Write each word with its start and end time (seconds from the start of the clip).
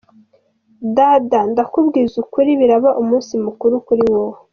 Dada 0.95 1.39
ndakubwizukuri 1.51 2.51
biraba 2.59 2.89
umunsi 3.01 3.33
mukuru 3.45 3.73
kuriwowe. 3.85 4.37